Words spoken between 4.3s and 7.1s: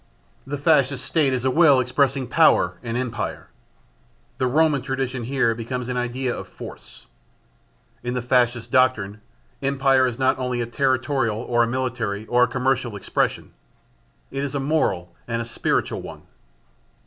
The Roman tradition here becomes an idea of force.